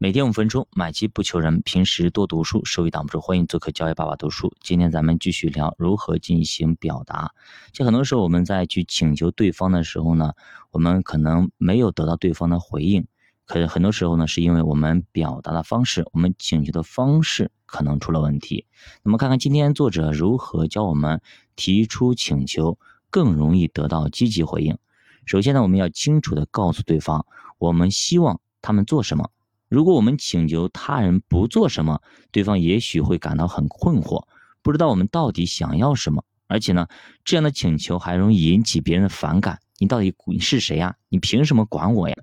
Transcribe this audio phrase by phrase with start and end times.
[0.00, 1.60] 每天五分钟，买机不求人。
[1.62, 3.20] 平时多读书，收益挡不住。
[3.20, 4.54] 欢迎做客教育爸爸读书。
[4.60, 7.32] 今天咱们继续聊如何进行表达。
[7.72, 10.34] 就很多时候我们在去请求对方的时候呢，
[10.70, 13.08] 我们可能没有得到对方的回应。
[13.44, 18.66] 可很多时候呢，是因为我们表达的方式，我们请求的方式可能出了问题。
[19.02, 21.20] 那么看看今天作者如何教我们
[21.56, 22.78] 提出请求
[23.10, 24.78] 更容易得到积极回应。
[25.26, 27.26] 首先呢，我们要清楚的告诉对方，
[27.58, 29.30] 我们希望他们做什么。
[29.68, 32.00] 如果我们请求他人不做什么，
[32.30, 34.24] 对方也许会感到很困惑，
[34.62, 36.24] 不知道我们到底想要什么。
[36.46, 36.86] 而且呢，
[37.24, 39.58] 这样的请求还容易引起别人的反感。
[39.78, 40.96] 你到底你是谁呀？
[41.10, 42.16] 你凭什么管我呀？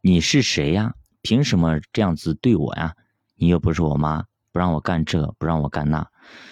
[0.00, 0.94] 你是谁呀？
[1.20, 2.94] 凭什么这样子对我呀？
[3.36, 6.08] 你又不是我妈，不让我干这，不让我干那。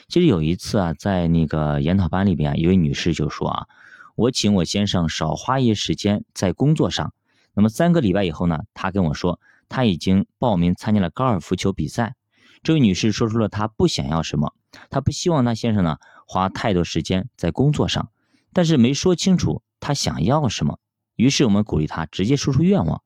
[0.08, 3.66] 其实有一次啊，在那个研讨班里边，一位女士就说啊，
[4.14, 7.14] 我请我先生少花一些时间在工作上。
[7.54, 9.40] 那么三个礼拜以后呢，他跟我说。
[9.68, 12.14] 他已经报名参加了高尔夫球比赛。
[12.62, 14.55] 这位女士说出了她不想要什么，
[14.88, 18.11] 她不希望她先生呢花太多时间在工作上，
[18.53, 20.78] 但是没说清楚她想要什么。
[21.16, 23.03] 于是我们鼓励她直接说出愿望。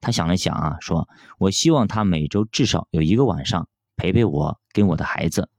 [0.00, 5.50] 她想了想啊，说：“我希望他每周至少有一个晚上陪陪我跟我的孩子。”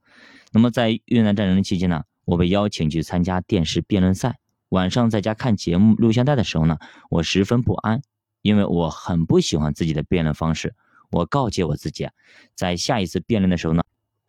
[0.50, 4.38] 那么在越南战争的期间呢，我被邀请去参加电视辩论赛。
[4.70, 6.78] 晚上在家看节目录像带的时候呢，
[7.10, 8.02] 我十分不安。
[8.42, 10.74] 因为我很不喜欢自己的辩论方式，
[11.10, 12.12] 我告诫我自己啊，
[12.54, 13.82] 在下一次辩论的时候呢，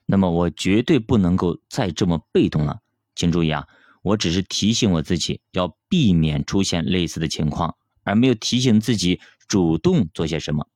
[0.05, 2.79] 那么我绝对不能够再这么被动了。
[3.15, 3.67] 请注意啊，
[4.01, 10.67] 我只是提醒我自己要避免出现类似的情况，而没有提醒自己主动做些什么。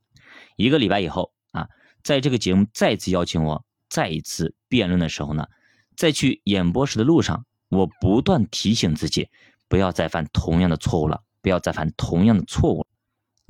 [0.56, 1.68] 一个礼拜以后啊，
[2.04, 5.46] 在这个节目再次邀请我再一次辩论的时候呢，
[5.96, 9.30] 在去演播室的路上，我不断提醒自己
[9.68, 12.87] 不要再犯同样的错误了，不要再犯同样的错误。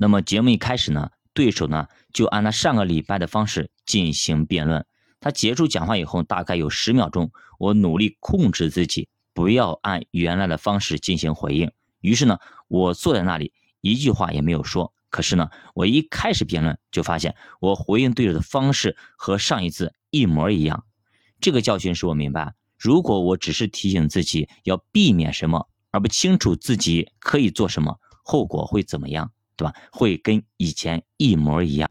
[0.00, 4.86] 那么节目一开始呢，对手呢就按他上个礼拜的方式进行辩论。
[5.18, 11.72] 他结束讲话以后，大概有十秒钟，我努力控制自己不要按原来的方式进行回应。
[12.00, 12.38] 于是呢，
[12.68, 14.94] 我坐在那里一句话也没有说。
[15.10, 20.84] 可是呢，我一开始辩论就发现我回应对手的方式和上一次一模一样。
[21.40, 29.32] 这个教训使我明白，如果我只是提醒自己要避免什么，而不清楚自己可以做什么，后果会怎么样？
[29.58, 29.74] 对吧？
[29.92, 31.90] 会跟以前一模一样。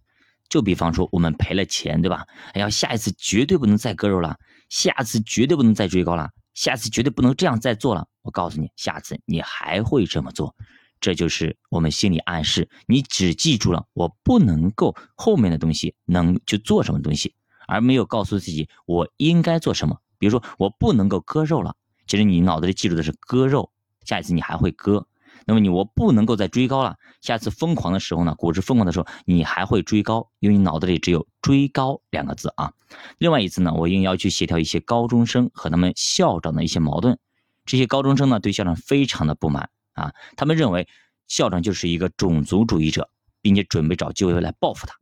[0.49, 2.25] 就比方说，我们赔了钱，对吧？
[2.53, 4.37] 哎呀，下一次绝对不能再割肉了，
[4.69, 8.07] 下次绝对不能再追高了，下次绝对不能这样再做了。
[8.21, 10.55] 我告诉你，下次你还会这么做。
[11.01, 12.69] 这就是我们心理暗示。
[12.87, 17.35] 你只记住了我不能够后面的东西能去做什么东西，
[17.67, 19.99] 而没有告诉自己我应该做什么。
[20.17, 21.75] 比如说，我不能够割肉了，
[22.07, 23.69] 其实你脑子里记住的是割肉，
[24.05, 25.05] 下一次你还会割。
[25.47, 32.73] 那么你我不能够再追高了，下次疯狂的时候呢，股市疯狂的时候，你还会追高，因为你脑子里只有追高两个字啊。
[33.17, 37.17] 另外一次呢，我应要去协调一些高中生和他们校长的一些矛盾，
[37.65, 40.85] 这些高中生呢对校长非常的不满啊，他们认为
[41.29, 43.09] 校长就是一个种族主义者，
[43.41, 44.95] 并且准备找机会来报复他。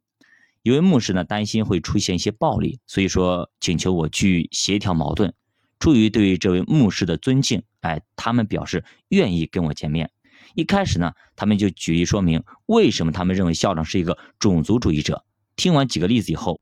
[0.61, 5.33] 一位牧师呢担心会出现一些暴力，所以说请求我去协调矛盾。
[5.79, 10.11] 出于对于这位牧师的尊敬，哎，他们表示愿意跟我见面。
[10.53, 15.25] 一开始呢，他们就举例说明为什么他们认为校长是一个种族主义者。
[15.55, 16.59] 听完几个例子以后，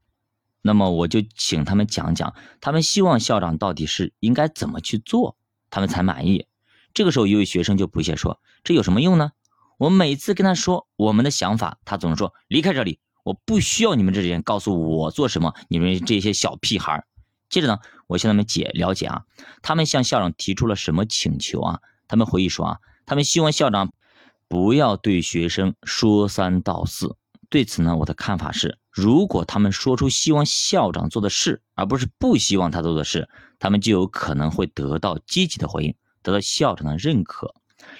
[0.61, 5.35] 那么我就请他们讲讲，他们希望校长到底是应该怎么去做，
[5.69, 6.45] 他们才满意。
[6.93, 9.31] 这个时候，一位学生就不屑说：“这有什么用呢？
[9.79, 15.55] 我每次跟他说我们的想法，他总是说离开这里，我不需要你们这些人告诉我做什么。
[15.69, 17.03] 你们这些小屁孩。”
[17.49, 19.23] 接着呢，我向他们解了解啊，
[19.63, 21.79] 他们向校长提出了什么请求啊？
[22.07, 22.77] 他们回忆说啊。
[23.05, 23.93] 他们希望校长
[24.47, 27.15] 不要对学生说三道四。
[27.49, 37.53] 对此呢，我的看法是：如果他们说出希望校长做的事，而不是不希望他做的事，他们就有可能会得到积极的回应，得到校长的认可。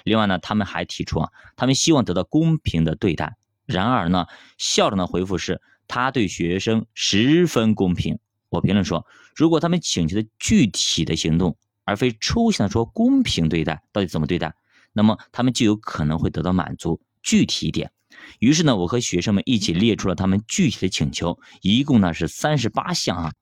[0.03, 3.35] 另外呢，他们还提出啊，他们希望得到公平的对待。
[3.65, 4.25] 然而呢，
[4.57, 8.17] 校长的回复是他对学生十分公平。
[8.49, 14.55] 我评论说，如果他们请求的具体的行动，而非抽象的说公平对待，到底怎么对待？
[14.93, 17.01] 那么他们就有可能会得到满足。
[17.21, 17.91] 具体一点，
[18.39, 23.33] 于是呢，我和学生们一起列出了他们具体的请求，一共呢是三十八项啊。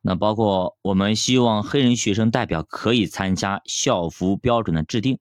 [0.00, 5.18] 那包括我们希望黑人学生代表可以参加校服标准的制定。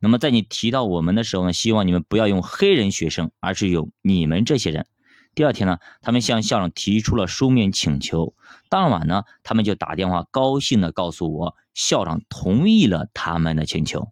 [0.00, 4.86] 那么在你提到我们的时候呢，希望你们不要用黑人学生，而是用你们这些人。
[5.34, 8.34] 第二天呢，他们向校长提出了书面请求。
[8.68, 14.10] 当晚呢，他们就打电话高兴地告诉我，校长同意了他们的请求。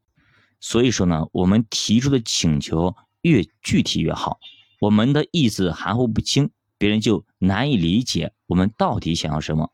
[0.65, 4.39] 所以说呢，我们提出的请求越具体越好。
[4.81, 9.71] 我们的意思含糊不清，别人就难以理解我们到底想要什么。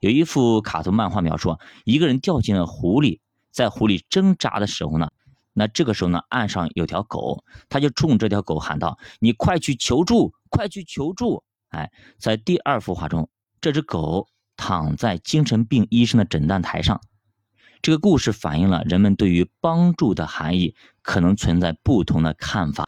[0.00, 3.20] 有一幅卡通漫画描述，一个人掉进了湖里，
[3.52, 5.12] 在湖里挣扎的时候呢，
[5.52, 13.28] 那这个时候呢，岸上有条狗，他就冲这条狗喊道：“你快去求助，快去求助！”哎，在第二幅画中，
[13.60, 17.00] 这只狗躺在精神病医生的诊断台上。
[17.82, 22.86] 这个故事反映了人们对于帮助的含义可能存在不同的看法。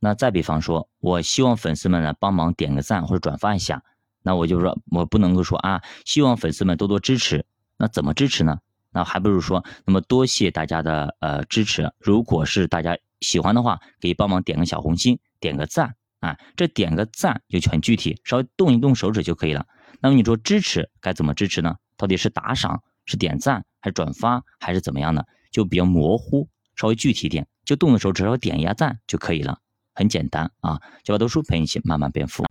[0.00, 3.84] 那再比方说，我希望粉丝们呢帮忙点个赞或者转发一下。
[4.20, 7.46] 那我就说，我不能够说啊，希望粉丝们多多支持。
[7.76, 8.58] 那怎么支持呢？
[8.90, 11.92] 那还不如说，那么多谢大家的呃支持。
[12.00, 16.36] 如果是大家喜欢的话，可以帮忙点个小红心，点个赞啊。
[16.56, 19.66] 这点个赞就很具体，稍微动一动手指就可以了。
[20.00, 21.76] 那么你说支持该怎么支持呢？
[21.96, 25.22] 到底是打赏、是点赞、还是转发，还是怎么样呢？
[25.50, 29.58] 就比较模糊，稍微具体点，就动的时候只要点一下赞就可以了，
[29.94, 30.80] 很简单啊。
[31.04, 32.46] 教爸读书陪你一起慢慢变富。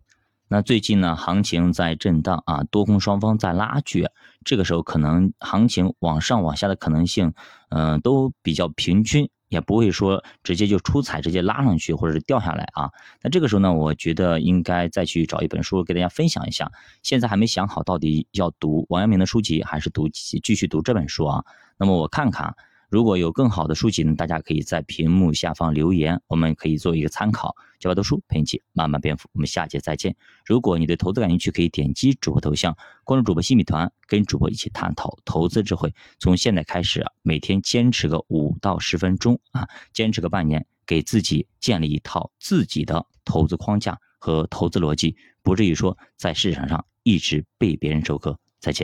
[0.48, 4.08] 那最近呢，行情在震荡啊，多空双方在拉锯，
[4.46, 7.34] 这个时候可能行情往上往下的可能性，
[7.70, 12.90] 嗯，都比较平均，也不会说直接就出彩，直接拉上去或者是掉下来啊。
[13.22, 16.72] 那这个时候呢，我觉得应该再去找一本书给大家分享一下。
[17.04, 21.44] 现在还没想好到底要读王阳明的书籍，还是读继续读这本书啊？
[21.78, 22.56] 那么我看看。
[22.92, 27.56] 如果有更好的书籍呢，大家可以在屏幕下方留言，我们可以做一个参考。
[27.80, 30.14] 教爸读书陪你一起慢慢变富，我们下节再见。
[30.46, 35.94] 如果你对投资感兴趣，可以点击主播头像，关注主播新米团，跟主播一起探讨投资智慧。
[36.20, 48.38] 从现在开始啊，每天坚持个五到十分钟啊，坚持个半年，给自己建立一套自己的投资框架和投资逻辑，不至于说在市场上一直被别人收割。
[48.60, 48.80] 再见。